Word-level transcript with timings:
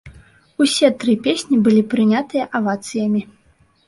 Усе 0.63 0.87
тры 1.03 1.13
песні 1.27 1.59
былі 1.67 1.83
прынятыя 1.91 2.47
авацыямі. 2.61 3.21